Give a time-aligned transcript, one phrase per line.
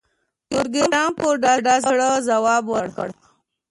[0.49, 3.09] پروګرامر په ډاډه زړه ځواب ورکړ